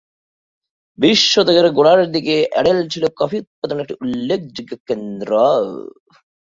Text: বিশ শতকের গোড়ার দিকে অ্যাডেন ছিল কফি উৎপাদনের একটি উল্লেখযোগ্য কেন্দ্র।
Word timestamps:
বিশ 0.97 1.19
শতকের 1.33 1.67
গোড়ার 1.77 2.01
দিকে 2.15 2.35
অ্যাডেন 2.51 2.77
ছিল 2.93 3.03
কফি 3.19 3.37
উৎপাদনের 3.43 3.83
একটি 3.85 3.95
উল্লেখযোগ্য 4.03 4.71
কেন্দ্র। 4.87 5.31